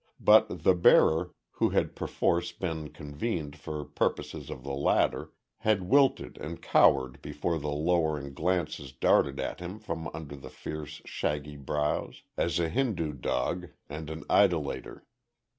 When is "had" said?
1.69-1.95, 5.59-5.83